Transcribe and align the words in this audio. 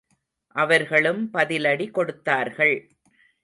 அவர்களும் 0.55 1.29
பதிலடி 1.33 1.91
கொடுத்தார்கள். 1.91 2.89